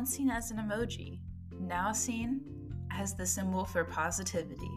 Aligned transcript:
once 0.00 0.16
seen 0.16 0.30
as 0.30 0.50
an 0.50 0.56
emoji, 0.56 1.18
now 1.60 1.92
seen 1.92 2.40
as 2.90 3.12
the 3.12 3.26
symbol 3.26 3.66
for 3.66 3.84
positivity. 3.84 4.70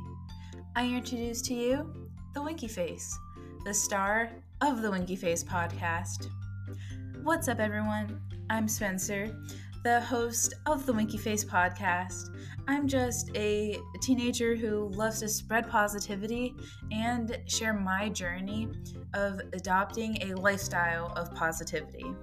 I 0.76 0.86
introduce 0.86 1.42
to 1.44 1.54
you 1.54 2.10
the 2.34 2.42
Winky 2.42 2.68
Face, 2.68 3.18
the 3.64 3.74
star 3.74 4.32
of 4.60 4.82
the 4.82 4.92
Winky 4.92 5.16
Face 5.16 5.42
podcast. 5.42 6.28
What's 7.22 7.48
up, 7.48 7.62
everyone? 7.62 8.20
I'm 8.50 8.68
Spencer, 8.68 9.34
the 9.86 10.02
host 10.02 10.56
of 10.66 10.86
the 10.86 10.92
Winky 10.92 11.18
Face 11.18 11.46
podcast. 11.46 12.28
I'm 12.68 12.86
just 12.86 13.32
a 13.34 13.80
teenager 14.02 14.58
who 14.58 14.90
loves 14.90 15.22
to 15.22 15.30
spread 15.30 15.70
positivity 15.70 16.54
and 16.92 17.40
share 17.46 17.74
my 17.74 18.10
journey 18.10 18.68
of 19.14 19.40
adopting 19.54 20.18
a 20.22 20.34
lifestyle 20.34 21.14
of 21.16 21.34
positivity. 21.34 22.14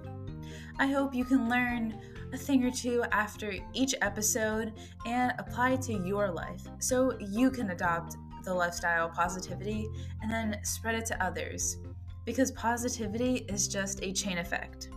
I 0.79 0.87
hope 0.87 1.13
you 1.13 1.25
can 1.25 1.49
learn 1.49 1.99
a 2.33 2.37
thing 2.37 2.63
or 2.63 2.71
two 2.71 3.03
after 3.11 3.53
each 3.73 3.93
episode 4.01 4.73
and 5.05 5.33
apply 5.37 5.71
it 5.71 5.81
to 5.83 5.93
your 5.93 6.31
life 6.31 6.61
so 6.79 7.17
you 7.19 7.51
can 7.51 7.71
adopt 7.71 8.15
the 8.43 8.53
lifestyle 8.53 9.09
positivity 9.09 9.87
and 10.21 10.31
then 10.31 10.57
spread 10.63 10.95
it 10.95 11.05
to 11.07 11.23
others 11.23 11.77
because 12.25 12.51
positivity 12.51 13.45
is 13.49 13.67
just 13.67 14.03
a 14.03 14.11
chain 14.11 14.37
effect. 14.37 14.89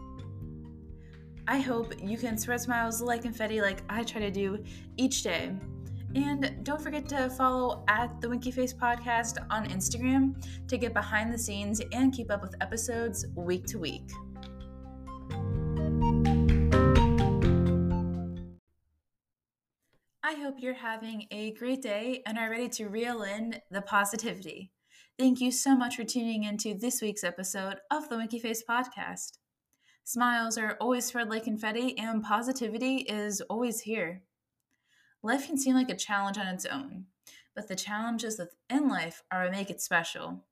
I 1.46 1.59
hope 1.59 1.92
you 2.00 2.16
can 2.16 2.38
spread 2.38 2.60
smiles 2.60 3.02
like 3.02 3.23
confetti 3.23 3.60
like 3.60 3.82
I 3.88 4.02
try 4.02 4.20
to 4.20 4.30
do 4.30 4.62
each 4.96 5.23
day. 5.23 5.52
And 6.14 6.60
don't 6.62 6.80
forget 6.80 7.09
to 7.09 7.28
follow 7.30 7.84
at 7.88 8.20
the 8.20 8.28
Winky 8.28 8.50
Face 8.50 8.73
Podcast 8.73 9.45
on 9.50 9.66
Instagram 9.66 10.36
to 10.68 10.78
get 10.78 10.95
behind 10.95 11.32
the 11.32 11.38
scenes 11.38 11.82
and 11.92 12.12
keep 12.12 12.30
up 12.30 12.40
with 12.40 12.54
episodes 12.60 13.26
week 13.34 13.66
to 13.66 13.78
week. 13.78 14.10
I 20.26 20.36
hope 20.36 20.54
you're 20.58 20.72
having 20.72 21.26
a 21.30 21.52
great 21.52 21.82
day 21.82 22.22
and 22.24 22.38
are 22.38 22.48
ready 22.48 22.70
to 22.70 22.88
reel 22.88 23.24
in 23.24 23.60
the 23.70 23.82
positivity. 23.82 24.72
Thank 25.18 25.42
you 25.42 25.52
so 25.52 25.76
much 25.76 25.96
for 25.96 26.04
tuning 26.04 26.44
into 26.44 26.72
this 26.72 27.02
week's 27.02 27.24
episode 27.24 27.76
of 27.90 28.08
the 28.08 28.16
Winky 28.16 28.38
Face 28.38 28.64
Podcast. 28.66 29.32
Smiles 30.02 30.56
are 30.56 30.78
always 30.80 31.04
spread 31.04 31.28
like 31.28 31.45
confetti, 31.45 31.98
and 31.98 32.22
positivity 32.22 33.00
is 33.00 33.42
always 33.42 33.82
here. 33.82 34.22
Life 35.22 35.46
can 35.46 35.58
seem 35.58 35.74
like 35.74 35.90
a 35.90 35.95
challenge 35.95 36.38
on 36.38 36.46
its 36.46 36.64
own, 36.64 37.04
but 37.54 37.68
the 37.68 37.76
challenges 37.76 38.38
within 38.38 38.88
life 38.88 39.22
are 39.30 39.42
what 39.42 39.52
make 39.52 39.68
it 39.68 39.82
special. 39.82 40.42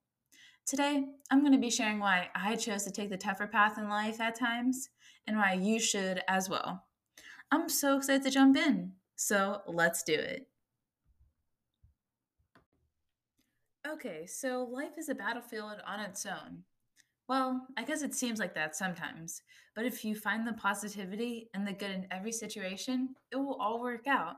Today, 0.67 1.03
I'm 1.31 1.39
going 1.39 1.51
to 1.51 1.57
be 1.57 1.71
sharing 1.71 1.97
why 1.97 2.29
I 2.35 2.57
chose 2.57 2.83
to 2.83 2.91
take 2.91 3.09
the 3.09 3.17
tougher 3.17 3.47
path 3.47 3.79
in 3.79 3.89
life 3.89 4.21
at 4.21 4.37
times 4.37 4.89
and 5.25 5.35
why 5.35 5.53
you 5.53 5.79
should 5.79 6.21
as 6.27 6.47
well. 6.47 6.85
I'm 7.51 7.69
so 7.69 7.97
excited 7.97 8.21
to 8.21 8.29
jump 8.29 8.55
in, 8.55 8.91
so 9.15 9.61
let's 9.67 10.03
do 10.03 10.13
it. 10.13 10.47
Okay, 13.85 14.25
so 14.25 14.67
life 14.71 14.97
is 14.97 15.09
a 15.09 15.15
battlefield 15.15 15.81
on 15.85 15.99
its 15.99 16.25
own. 16.25 16.63
Well, 17.27 17.67
I 17.77 17.83
guess 17.83 18.01
it 18.01 18.13
seems 18.13 18.39
like 18.39 18.55
that 18.55 18.75
sometimes, 18.75 19.41
but 19.75 19.85
if 19.85 20.03
you 20.03 20.15
find 20.15 20.45
the 20.47 20.53
positivity 20.53 21.49
and 21.53 21.65
the 21.65 21.73
good 21.73 21.91
in 21.91 22.07
every 22.11 22.31
situation, 22.31 23.15
it 23.31 23.37
will 23.37 23.55
all 23.55 23.81
work 23.81 24.07
out. 24.07 24.35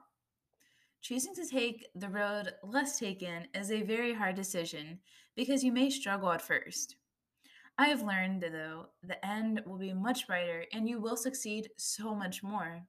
Choosing 1.01 1.35
to 1.35 1.47
take 1.47 1.87
the 1.93 2.09
road 2.09 2.53
less 2.63 2.97
taken 2.97 3.47
is 3.53 3.71
a 3.71 3.83
very 3.83 4.13
hard 4.13 4.35
decision 4.35 4.99
because 5.35 5.63
you 5.63 5.71
may 5.71 5.89
struggle 5.89 6.31
at 6.31 6.41
first. 6.41 6.95
I 7.77 7.87
have 7.89 8.01
learned, 8.01 8.41
though, 8.41 8.87
the 9.03 9.23
end 9.23 9.61
will 9.65 9.77
be 9.77 9.93
much 9.93 10.25
brighter 10.25 10.65
and 10.73 10.87
you 10.87 10.99
will 10.99 11.17
succeed 11.17 11.69
so 11.77 12.15
much 12.15 12.41
more. 12.41 12.87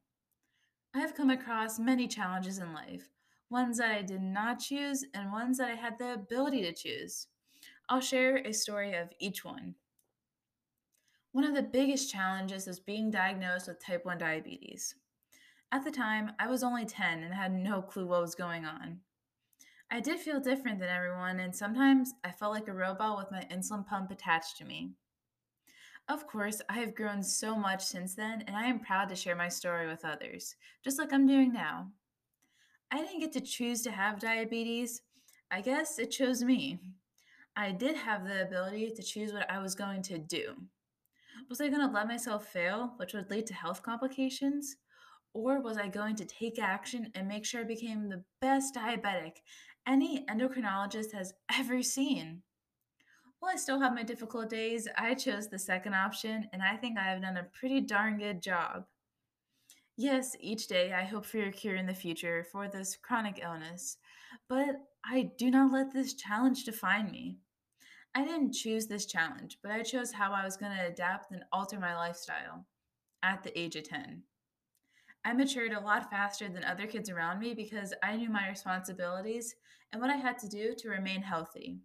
I 0.97 1.01
have 1.01 1.15
come 1.15 1.29
across 1.29 1.79
many 1.79 2.09
challenges 2.09 2.57
in 2.57 2.73
life, 2.73 3.11
ones 3.51 3.77
that 3.77 3.91
I 3.91 4.01
did 4.01 4.23
not 4.23 4.61
choose 4.61 5.05
and 5.13 5.31
ones 5.31 5.59
that 5.59 5.69
I 5.69 5.75
had 5.75 5.99
the 5.99 6.15
ability 6.15 6.63
to 6.63 6.73
choose. 6.73 7.27
I'll 7.91 8.01
share 8.01 8.39
a 8.39 8.53
story 8.53 8.95
of 8.95 9.11
each 9.21 9.45
one. 9.45 9.75
One 11.33 11.45
of 11.45 11.55
the 11.55 11.63
biggest 11.63 12.11
challenges 12.11 12.67
was 12.67 12.81
being 12.81 13.11
diagnosed 13.11 13.69
with 13.69 13.85
type 13.85 14.07
1 14.07 14.17
diabetes. 14.17 14.95
At 15.71 15.85
the 15.85 15.91
time, 15.91 16.33
I 16.39 16.47
was 16.47 16.63
only 16.63 16.87
10 16.87 17.23
and 17.23 17.35
had 17.35 17.53
no 17.53 17.83
clue 17.83 18.07
what 18.07 18.23
was 18.23 18.35
going 18.35 18.65
on. 18.65 19.01
I 19.91 20.01
did 20.01 20.19
feel 20.19 20.41
different 20.41 20.79
than 20.79 20.89
everyone, 20.89 21.41
and 21.41 21.55
sometimes 21.55 22.15
I 22.25 22.31
felt 22.31 22.55
like 22.55 22.69
a 22.69 22.73
robot 22.73 23.19
with 23.19 23.31
my 23.31 23.47
insulin 23.55 23.87
pump 23.87 24.11
attached 24.11 24.57
to 24.57 24.65
me. 24.65 24.95
Of 26.09 26.27
course, 26.27 26.63
I 26.69 26.75
have 26.75 26.95
grown 26.95 27.23
so 27.23 27.57
much 27.57 27.85
since 27.85 28.15
then, 28.15 28.45
and 28.47 28.57
I 28.57 28.67
am 28.67 28.79
proud 28.79 29.09
to 29.09 29.17
share 29.17 29.35
my 29.35 29.49
story 29.49 29.89
with 29.89 30.05
others, 30.05 30.55
just 30.85 30.99
like 30.99 31.13
I'm 31.13 31.27
doing 31.27 31.53
now. 31.53 31.89
I 32.93 32.99
didn't 32.99 33.21
get 33.21 33.33
to 33.33 33.41
choose 33.41 33.83
to 33.83 33.91
have 33.91 34.21
diabetes, 34.21 35.03
I 35.51 35.61
guess 35.61 35.99
it 35.99 36.11
chose 36.11 36.43
me. 36.43 36.79
I 37.57 37.73
did 37.73 37.97
have 37.97 38.25
the 38.25 38.43
ability 38.43 38.93
to 38.97 39.03
choose 39.03 39.33
what 39.33 39.51
I 39.51 39.61
was 39.61 39.75
going 39.75 40.03
to 40.03 40.19
do. 40.19 40.55
Was 41.49 41.61
I 41.61 41.69
going 41.69 41.87
to 41.87 41.93
let 41.93 42.09
myself 42.09 42.47
fail, 42.47 42.95
which 42.97 43.13
would 43.15 43.31
lead 43.31 43.47
to 43.47 43.55
health 43.55 43.83
complications? 43.83 44.77
Or 45.35 45.61
was 45.61 45.77
I 45.77 45.89
going 45.89 46.17
to 46.17 46.25
take 46.25 46.59
action 46.59 47.11
and 47.15 47.29
make 47.29 47.45
sure 47.45 47.61
I 47.61 47.65
became 47.65 48.09
the 48.09 48.25
best 48.41 48.75
diabetic 48.75 49.33
any 49.87 50.25
endocrinologist 50.27 51.13
has 51.13 51.33
ever 51.53 51.83
seen? 51.83 52.43
While 53.47 53.55
I 53.55 53.59
still 53.59 53.79
have 53.79 53.95
my 53.95 54.03
difficult 54.03 54.51
days, 54.51 54.89
I 54.99 55.15
chose 55.15 55.47
the 55.47 55.57
second 55.61 55.95
option, 55.95 56.49
and 56.53 56.61
I 56.61 56.77
think 56.77 56.99
I 56.99 57.05
have 57.05 57.23
done 57.23 57.37
a 57.37 57.45
pretty 57.45 57.81
darn 57.81 58.19
good 58.19 58.43
job. 58.43 58.87
Yes, 59.97 60.35
each 60.41 60.67
day 60.67 60.93
I 60.93 61.05
hope 61.05 61.25
for 61.25 61.37
your 61.37 61.53
cure 61.53 61.77
in 61.77 61.87
the 61.87 61.95
future 61.95 62.45
for 62.51 62.67
this 62.67 62.97
chronic 62.97 63.39
illness, 63.41 63.99
but 64.49 64.67
I 65.05 65.31
do 65.39 65.49
not 65.53 65.73
let 65.73 65.93
this 65.93 66.15
challenge 66.15 66.65
define 66.65 67.09
me. 67.13 67.39
I 68.17 68.25
didn't 68.25 68.51
choose 68.51 68.89
this 68.89 69.07
challenge, 69.07 69.59
but 69.63 69.71
I 69.71 69.83
chose 69.83 70.11
how 70.11 70.33
I 70.33 70.45
was 70.45 70.57
going 70.57 70.77
to 70.77 70.87
adapt 70.87 71.31
and 71.31 71.45
alter 71.53 71.79
my 71.79 71.95
lifestyle 71.95 72.67
at 73.23 73.45
the 73.45 73.57
age 73.57 73.77
of 73.77 73.89
10. 73.89 74.25
I 75.25 75.33
matured 75.35 75.73
a 75.73 75.79
lot 75.79 76.11
faster 76.11 76.49
than 76.49 76.65
other 76.65 76.89
kids 76.89 77.09
around 77.09 77.39
me 77.39 77.55
because 77.55 77.95
I 78.03 78.17
knew 78.17 78.29
my 78.29 78.49
responsibilities 78.49 79.55
and 79.93 80.03
what 80.03 80.11
I 80.11 80.17
had 80.17 80.37
to 80.39 80.49
do 80.49 80.75
to 80.79 80.89
remain 80.89 81.23
healthy. 81.23 81.79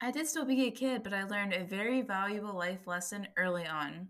I 0.00 0.12
did 0.12 0.28
still 0.28 0.44
be 0.44 0.66
a 0.66 0.70
kid, 0.70 1.02
but 1.02 1.12
I 1.12 1.24
learned 1.24 1.52
a 1.52 1.64
very 1.64 2.02
valuable 2.02 2.54
life 2.54 2.86
lesson 2.86 3.26
early 3.36 3.66
on. 3.66 4.08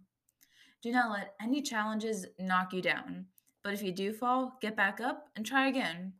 Do 0.82 0.93
not 0.93 1.10
let 1.10 1.34
any 1.41 1.62
challenges 1.62 2.26
knock 2.38 2.75
you 2.75 2.82
down, 2.82 3.26
but 3.65 3.72
if 3.72 3.82
you 3.82 3.91
do 3.91 4.12
fall, 4.12 4.59
get 4.60 4.76
back 4.76 5.00
up 5.00 5.28
and 5.34 5.47
try 5.47 5.69
again. 5.69 6.12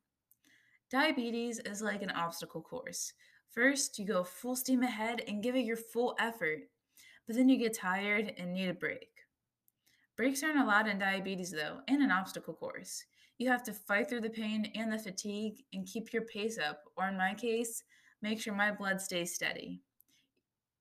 Diabetes 0.91 1.59
is 1.59 1.83
like 1.83 2.01
an 2.01 2.11
obstacle 2.11 2.62
course. 2.62 3.12
First, 3.51 3.99
you 3.99 4.06
go 4.06 4.25
full 4.25 4.56
steam 4.56 4.83
ahead 4.83 5.23
and 5.29 5.43
give 5.43 5.55
it 5.55 5.67
your 5.67 5.77
full 5.77 6.17
effort, 6.19 6.61
but 7.27 7.37
then 7.37 7.50
you 7.50 7.59
get 7.59 7.75
tired 7.75 8.33
and 8.39 8.55
need 8.55 8.71
a 8.71 8.75
break. 8.75 9.11
Breaks 10.17 10.43
aren't 10.43 10.59
allowed 10.59 10.89
in 10.89 10.99
diabetes, 10.99 11.50
though, 11.50 11.81
and 11.89 12.03
an 12.03 12.11
obstacle 12.11 12.55
course. 12.55 13.05
You 13.37 13.50
have 13.50 13.62
to 13.65 13.75
fight 13.75 14.09
through 14.09 14.23
the 14.23 14.31
pain 14.31 14.73
and 14.75 14.91
the 14.91 14.99
fatigue 14.99 15.62
and 15.75 15.87
keep 15.87 16.12
your 16.12 16.23
pace 16.23 16.59
up, 16.59 16.85
or 16.97 17.06
in 17.06 17.19
my 17.19 17.35
case, 17.35 17.85
make 18.23 18.41
sure 18.41 18.55
my 18.55 18.71
blood 18.71 19.01
stays 19.01 19.34
steady. 19.34 19.81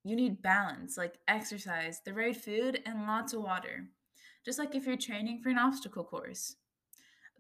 You 0.04 0.16
need 0.16 0.42
balance, 0.42 0.98
like 0.98 1.20
exercise, 1.28 2.02
the 2.04 2.14
right 2.14 2.36
food, 2.36 2.82
and 2.86 3.06
lots 3.06 3.34
of 3.34 3.42
water, 3.42 3.90
just 4.46 4.58
like 4.58 4.74
if 4.76 4.86
you're 4.86 4.98
training 4.98 5.42
for 5.42 5.50
an 5.50 5.58
obstacle 5.58 6.04
course. 6.04 6.56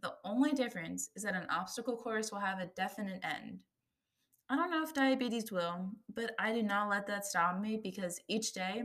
The 0.01 0.13
only 0.23 0.51
difference 0.51 1.09
is 1.15 1.23
that 1.23 1.35
an 1.35 1.47
obstacle 1.49 1.97
course 1.97 2.31
will 2.31 2.39
have 2.39 2.59
a 2.59 2.67
definite 2.75 3.23
end. 3.23 3.59
I 4.49 4.55
don't 4.55 4.71
know 4.71 4.83
if 4.83 4.93
diabetes 4.93 5.51
will, 5.51 5.91
but 6.13 6.35
I 6.39 6.53
do 6.53 6.63
not 6.63 6.89
let 6.89 7.07
that 7.07 7.25
stop 7.25 7.59
me 7.59 7.79
because 7.81 8.21
each 8.27 8.53
day 8.53 8.83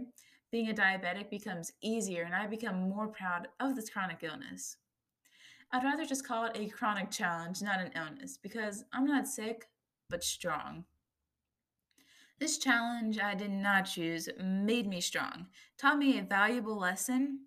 being 0.51 0.71
a 0.71 0.75
diabetic 0.75 1.31
becomes 1.31 1.73
easier 1.83 2.25
and 2.25 2.35
I 2.35 2.47
become 2.47 2.89
more 2.89 3.09
proud 3.09 3.49
of 3.61 3.77
this 3.77 3.91
chronic 3.91 4.19
illness. 4.23 4.77
I'd 5.71 5.85
rather 5.85 6.05
just 6.05 6.27
call 6.27 6.45
it 6.45 6.57
a 6.57 6.69
chronic 6.69 7.11
challenge, 7.11 7.63
not 7.63 7.81
an 7.81 7.93
illness, 7.97 8.39
because 8.43 8.85
I'm 8.93 9.07
not 9.07 9.27
sick, 9.27 9.69
but 10.11 10.23
strong. 10.23 10.85
This 12.43 12.59
challenge 12.59 13.21
I 13.21 13.37
did 13.37 13.53
not 13.53 13.83
choose 13.83 14.29
made 14.43 14.89
me 14.89 15.01
strong, 15.01 15.47
taught 15.79 15.97
me 15.97 16.19
a 16.19 16.25
valuable 16.25 16.77
lesson. 16.77 17.39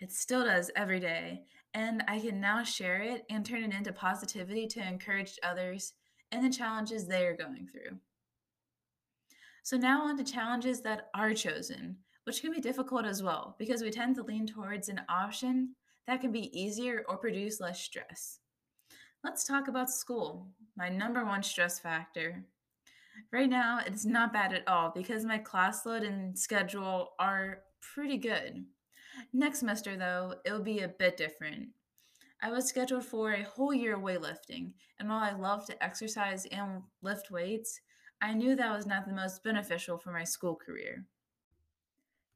It 0.00 0.10
still 0.10 0.44
does 0.44 0.68
every 0.74 0.98
day, 0.98 1.44
and 1.74 2.02
I 2.08 2.18
can 2.18 2.40
now 2.40 2.64
share 2.64 3.00
it 3.02 3.24
and 3.30 3.46
turn 3.46 3.62
it 3.62 3.72
into 3.72 3.92
positivity 3.92 4.66
to 4.66 4.84
encourage 4.84 5.38
others 5.44 5.92
and 6.32 6.44
the 6.44 6.50
challenges 6.50 7.06
they 7.06 7.24
are 7.24 7.36
going 7.36 7.68
through. 7.68 8.00
So, 9.62 9.76
now 9.76 10.08
on 10.08 10.16
to 10.16 10.24
challenges 10.24 10.80
that 10.80 11.10
are 11.14 11.34
chosen, 11.34 11.98
which 12.24 12.40
can 12.40 12.50
be 12.50 12.60
difficult 12.60 13.06
as 13.06 13.22
well 13.22 13.54
because 13.60 13.80
we 13.80 13.92
tend 13.92 14.16
to 14.16 14.24
lean 14.24 14.48
towards 14.48 14.88
an 14.88 15.02
option 15.08 15.76
that 16.08 16.20
can 16.20 16.32
be 16.32 16.50
easier 16.60 17.04
or 17.08 17.16
produce 17.16 17.60
less 17.60 17.80
stress. 17.80 18.40
Let's 19.22 19.44
talk 19.44 19.68
about 19.68 19.88
school, 19.88 20.48
my 20.76 20.88
number 20.88 21.24
one 21.24 21.44
stress 21.44 21.78
factor. 21.78 22.44
Right 23.32 23.48
now, 23.48 23.80
it's 23.84 24.04
not 24.04 24.32
bad 24.32 24.52
at 24.52 24.66
all 24.68 24.92
because 24.94 25.24
my 25.24 25.38
class 25.38 25.86
load 25.86 26.02
and 26.02 26.38
schedule 26.38 27.12
are 27.18 27.62
pretty 27.80 28.18
good. 28.18 28.64
Next 29.32 29.58
semester, 29.60 29.96
though, 29.96 30.34
it 30.44 30.52
will 30.52 30.62
be 30.62 30.80
a 30.80 30.88
bit 30.88 31.16
different. 31.16 31.68
I 32.40 32.50
was 32.50 32.66
scheduled 32.66 33.04
for 33.04 33.32
a 33.32 33.44
whole 33.44 33.72
year 33.72 33.94
of 33.96 34.02
weightlifting, 34.02 34.72
and 34.98 35.08
while 35.08 35.22
I 35.22 35.32
love 35.32 35.64
to 35.66 35.84
exercise 35.84 36.44
and 36.46 36.82
lift 37.00 37.30
weights, 37.30 37.80
I 38.20 38.34
knew 38.34 38.56
that 38.56 38.76
was 38.76 38.86
not 38.86 39.06
the 39.06 39.12
most 39.12 39.42
beneficial 39.44 39.98
for 39.98 40.12
my 40.12 40.24
school 40.24 40.56
career. 40.56 41.06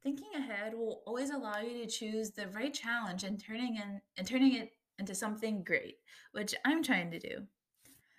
Thinking 0.03 0.29
ahead 0.37 0.75
will 0.75 1.03
always 1.07 1.31
allow 1.31 1.61
you 1.61 1.85
to 1.85 1.87
choose 1.87 2.31
the 2.31 2.47
right 2.49 2.73
challenge 2.73 3.25
and 3.25 3.41
turning 3.41 3.77
in 3.77 4.01
and 4.17 4.27
turning 4.27 4.55
it 4.55 4.71
into 4.99 5.15
something 5.15 5.65
great, 5.65 5.97
which 6.33 6.55
I'm 6.65 6.83
trying 6.83 7.11
to 7.11 7.19
do. 7.19 7.47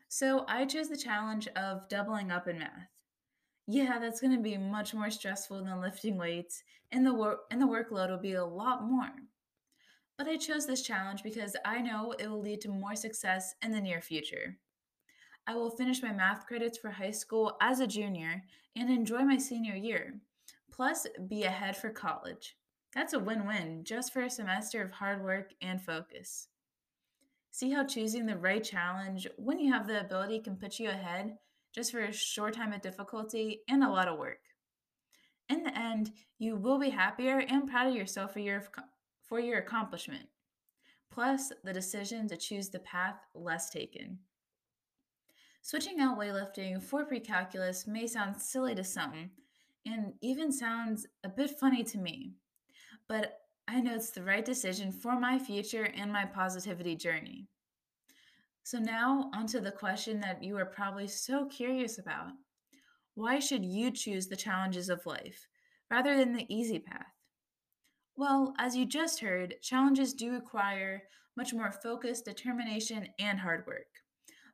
So 0.08 0.46
I 0.48 0.66
chose 0.66 0.90
the 0.90 0.98
challenge 0.98 1.48
of 1.56 1.90
doubling 1.90 2.32
up 2.32 2.48
in 2.48 2.60
math. 2.60 2.90
Yeah, 3.68 4.00
that's 4.00 4.22
going 4.22 4.36
to 4.36 4.42
be 4.42 4.58
much 4.58 4.94
more 4.94 5.10
stressful 5.10 5.64
than 5.64 5.82
lifting 5.82 6.18
weights, 6.18 6.64
and 6.92 7.06
the 7.06 7.14
work 7.14 7.42
and 7.52 7.62
the 7.62 7.68
workload 7.68 8.10
will 8.10 8.18
be 8.18 8.34
a 8.34 8.46
lot 8.46 8.84
more. 8.84 9.12
But 10.18 10.28
I 10.28 10.38
chose 10.38 10.66
this 10.66 10.82
challenge 10.82 11.22
because 11.22 11.56
I 11.66 11.82
know 11.82 12.14
it 12.18 12.28
will 12.28 12.42
lead 12.42 12.62
to 12.62 12.70
more 12.70 12.96
success 12.96 13.54
in 13.62 13.72
the 13.72 13.82
near 13.82 14.02
future. 14.02 14.58
I 15.46 15.56
will 15.56 15.70
finish 15.70 16.02
my 16.02 16.12
math 16.12 16.46
credits 16.46 16.78
for 16.78 16.90
high 16.90 17.12
school 17.12 17.58
as 17.62 17.80
a 17.80 17.88
junior 17.88 18.44
and 18.76 18.90
enjoy 18.90 19.24
my 19.24 19.38
senior 19.38 19.76
year, 19.76 20.22
plus 20.72 21.06
be 21.28 21.44
ahead 21.44 21.76
for 21.76 21.90
college. 21.90 22.56
That's 22.94 23.14
a 23.14 23.20
win 23.20 23.46
win 23.46 23.84
just 23.84 24.12
for 24.12 24.22
a 24.22 24.30
semester 24.30 24.82
of 24.82 24.92
hard 24.92 25.24
work 25.24 25.52
and 25.62 25.82
focus. 25.82 26.48
See 27.58 27.72
how 27.72 27.86
choosing 27.86 28.28
the 28.28 28.38
right 28.38 28.64
challenge 28.64 29.28
when 29.36 29.58
you 29.58 29.74
have 29.74 29.88
the 29.88 30.00
ability 30.00 30.42
can 30.42 30.58
put 30.58 30.78
you 30.78 30.90
ahead 30.90 31.40
just 31.74 31.92
for 31.92 32.02
a 32.02 32.14
short 32.14 32.54
time 32.54 32.72
of 32.72 32.84
difficulty 32.84 33.62
and 33.68 33.84
a 33.84 33.90
lot 33.90 34.08
of 34.08 34.20
work. 34.20 34.42
In 35.50 35.64
the 35.64 35.76
end, 35.76 36.12
you 36.38 36.56
will 36.56 36.78
be 36.78 36.92
happier 36.92 37.40
and 37.40 37.68
proud 37.68 37.88
of 37.88 37.96
yourself 37.96 38.34
for 38.34 38.42
your, 38.42 38.64
for 39.28 39.40
your 39.40 39.58
accomplishment, 39.58 40.28
plus 41.12 41.52
the 41.64 41.74
decision 41.74 42.28
to 42.28 42.38
choose 42.38 42.70
the 42.70 42.78
path 42.78 43.16
less 43.34 43.72
taken. 43.72 44.20
Switching 45.64 46.00
out 46.00 46.20
weightlifting 46.20 46.80
for 46.80 47.06
pre-calculus 47.06 47.88
may 47.88 48.06
sound 48.06 48.40
silly 48.40 48.76
to 48.76 48.84
some, 48.84 49.32
and 49.84 50.14
even 50.22 50.52
sounds 50.52 51.08
a 51.24 51.30
bit 51.30 51.58
funny 51.60 51.84
to 51.86 51.98
me, 51.98 52.34
but 53.10 53.40
I 53.68 53.82
know 53.82 53.96
it's 53.96 54.12
the 54.12 54.24
right 54.24 54.46
decision 54.46 54.92
for 54.92 55.20
my 55.20 55.38
future 55.38 55.90
and 55.96 56.12
my 56.12 56.26
positivity 56.26 56.96
journey. 56.96 57.48
So, 58.64 58.80
now 58.80 59.30
onto 59.34 59.60
the 59.60 59.72
question 59.72 60.20
that 60.22 60.42
you 60.44 60.58
are 60.58 60.66
probably 60.66 61.08
so 61.08 61.46
curious 61.46 61.98
about 61.98 62.32
Why 63.16 63.40
should 63.40 63.66
you 63.66 63.92
choose 63.92 64.28
the 64.28 64.36
challenges 64.36 64.90
of 64.90 65.06
life 65.06 65.48
rather 65.90 66.18
than 66.18 66.34
the 66.34 66.46
easy 66.54 66.80
path? 66.80 67.14
Well, 68.16 68.54
as 68.58 68.76
you 68.76 68.86
just 68.86 69.20
heard, 69.20 69.56
challenges 69.62 70.14
do 70.14 70.32
require 70.32 71.04
much 71.36 71.54
more 71.54 71.72
focus, 71.72 72.22
determination, 72.22 73.08
and 73.20 73.40
hard 73.40 73.68
work. 73.68 73.88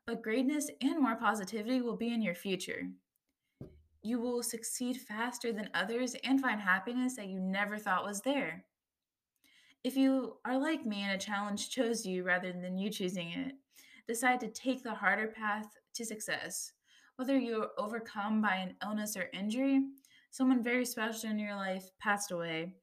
But 0.06 0.22
greatness 0.22 0.70
and 0.82 1.00
more 1.00 1.16
positivity 1.16 1.82
will 1.82 1.96
be 1.96 2.14
in 2.14 2.22
your 2.22 2.36
future. 2.36 2.90
You 4.02 4.20
will 4.20 4.44
succeed 4.44 4.98
faster 4.98 5.54
than 5.54 5.70
others 5.74 6.16
and 6.26 6.42
find 6.42 6.60
happiness 6.60 7.16
that 7.16 7.30
you 7.30 7.40
never 7.40 7.78
thought 7.78 8.04
was 8.04 8.22
there. 8.22 8.66
If 9.84 9.98
you 9.98 10.38
are 10.46 10.58
like 10.58 10.86
me 10.86 11.02
and 11.02 11.12
a 11.12 11.18
challenge 11.18 11.70
chose 11.70 12.06
you 12.06 12.24
rather 12.24 12.54
than 12.54 12.78
you 12.78 12.90
choosing 12.90 13.32
it, 13.32 13.56
decide 14.08 14.40
to 14.40 14.48
take 14.48 14.82
the 14.82 14.94
harder 14.94 15.28
path 15.28 15.68
to 15.96 16.06
success. 16.06 16.72
Whether 17.18 17.38
you're 17.38 17.72
overcome 17.78 18.42
by 18.42 18.56
an 18.56 18.76
illness 18.82 19.18
or 19.18 19.30
injury, 19.34 19.82
someone 20.32 20.64
very 20.64 20.86
special 20.86 21.30
in 21.30 21.38
your 21.38 21.56
life 21.56 21.92
passed 22.00 22.32
away, 22.32 22.76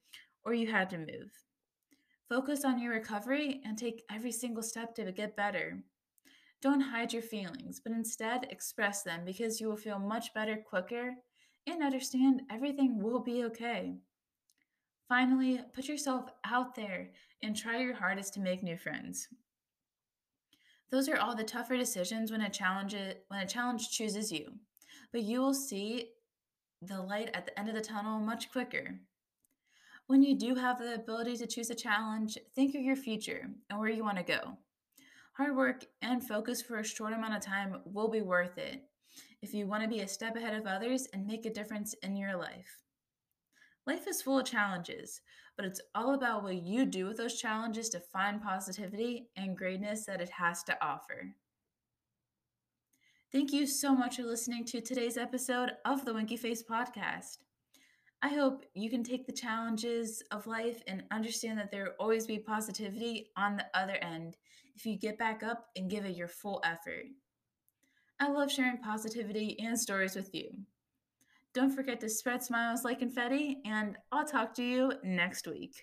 or 0.45 0.53
you 0.53 0.71
had 0.71 0.91
to 0.91 0.99
move. 0.99 1.33
Focus 2.29 2.67
on 2.67 2.79
your 2.79 2.93
recovery 2.93 3.63
and 3.65 3.79
take 3.79 4.05
every 4.11 4.31
single 4.31 4.63
step 4.63 4.95
to 4.97 5.11
get 5.11 5.35
better. 5.35 5.83
Don't 6.61 6.83
hide 6.83 7.15
your 7.15 7.23
feelings, 7.23 7.81
but 7.83 7.93
instead 7.93 8.47
express 8.51 9.03
them 9.03 9.25
because 9.25 9.59
you 9.59 9.69
will 9.69 9.77
feel 9.79 9.99
much 9.99 10.35
better 10.35 10.59
quicker 10.59 11.15
and 11.67 11.83
understand 11.83 12.43
everything 12.51 13.03
will 13.03 13.21
be 13.21 13.43
okay. 13.45 13.97
Finally, 15.11 15.61
put 15.75 15.89
yourself 15.89 16.27
out 16.45 16.77
there 16.77 17.11
and 17.43 17.57
try 17.57 17.81
your 17.81 17.97
hardest 17.97 18.33
to 18.33 18.39
make 18.39 18.63
new 18.63 18.77
friends. 18.77 19.27
Those 20.93 21.09
are 21.09 21.19
all 21.19 21.35
the 21.35 21.43
tougher 21.43 21.77
decisions 21.77 22.31
when 22.31 22.43
a 22.43 22.49
challenge 22.49 22.95
when 23.27 23.41
a 23.41 23.47
challenge 23.47 23.91
chooses 23.91 24.31
you. 24.31 24.53
But 25.11 25.25
you 25.25 25.41
will 25.41 25.53
see 25.53 26.11
the 26.81 27.03
light 27.03 27.29
at 27.35 27.45
the 27.45 27.59
end 27.59 27.69
of 27.69 27.75
the 27.75 27.81
tunnel 27.81 28.21
much 28.21 28.53
quicker. 28.53 29.01
When 30.07 30.23
you 30.23 30.39
do 30.39 30.55
have 30.55 30.79
the 30.79 30.95
ability 30.95 31.39
to 31.39 31.47
choose 31.49 31.71
a 31.71 31.75
challenge, 31.75 32.39
think 32.55 32.77
of 32.77 32.83
your 32.83 32.95
future 32.95 33.51
and 33.69 33.81
where 33.81 33.91
you 33.91 34.05
want 34.05 34.19
to 34.19 34.23
go. 34.23 34.59
Hard 35.33 35.57
work 35.57 35.87
and 36.03 36.23
focus 36.23 36.63
for 36.63 36.79
a 36.79 36.85
short 36.85 37.15
amount 37.15 37.35
of 37.35 37.43
time 37.43 37.81
will 37.85 38.09
be 38.09 38.23
worth 38.23 38.59
it 38.59 38.85
if 39.43 39.55
you 39.55 39.67
want 39.67 39.83
to 39.83 39.89
be 39.89 40.03
a 40.03 40.09
step 40.09 40.37
ahead 40.37 40.55
of 40.55 40.69
others 40.69 41.09
and 41.13 41.27
make 41.27 41.47
a 41.47 41.53
difference 41.53 41.95
in 41.95 42.17
your 42.17 42.37
life. 42.37 42.85
Life 43.87 44.07
is 44.07 44.23
full 44.23 44.39
of 44.39 44.47
challenges, 44.47 45.21
but 45.57 45.65
it's 45.65 45.81
all 45.95 46.15
about 46.15 46.43
what 46.43 46.63
you 46.63 46.85
do 46.85 47.07
with 47.07 47.17
those 47.17 47.41
challenges 47.41 47.89
to 47.91 48.01
find 48.01 48.43
positivity 48.43 49.29
and 49.37 49.57
greatness 49.57 50.05
that 50.07 50.21
it 50.21 50.31
has 50.31 50.63
to 50.65 50.77
offer. 50.85 51.35
Thank 53.33 53.53
you 53.53 53.67
so 53.67 53.95
much 53.95 54.17
for 54.17 54.23
listening 54.23 54.65
to 54.67 54.81
today's 54.81 55.17
episode 55.17 55.73
of 55.85 56.05
the 56.05 56.13
Winky 56.13 56.37
Face 56.37 56.63
Podcast. 56.63 57.39
I 58.23 58.29
hope 58.29 58.67
you 58.75 58.91
can 58.91 59.03
take 59.03 59.27
the 59.27 59.33
challenges 59.33 60.23
of 60.31 60.47
life 60.47 60.83
and 60.87 61.05
understand 61.11 61.59
that 61.59 61.71
there 61.71 61.85
will 61.85 61.93
always 61.99 62.27
be 62.27 62.39
positivity 62.39 63.31
on 63.37 63.57
the 63.57 63.67
other 63.73 63.97
end 64.03 64.37
if 64.77 64.85
you 64.85 64.99
get 64.99 65.17
back 65.17 65.43
up 65.43 65.69
and 65.75 65.89
give 65.89 66.05
it 66.05 66.17
your 66.17 66.29
full 66.29 66.61
effort. 66.65 67.07
I 68.19 68.29
love 68.29 68.53
sharing 68.53 68.79
positivity 68.79 69.59
and 69.59 69.79
stories 69.79 70.15
with 70.15 70.35
you. 70.35 70.51
Don't 71.53 71.75
forget 71.75 72.01
to 72.01 72.09
spread 72.09 72.43
smiles 72.43 72.85
like 72.85 73.01
confetti, 73.01 73.59
and 73.65 73.97
I'll 74.13 74.27
talk 74.27 74.55
to 74.55 74.63
you 74.63 74.93
next 75.03 75.49
week. 75.49 75.75